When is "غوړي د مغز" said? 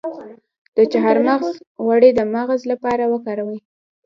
1.83-2.61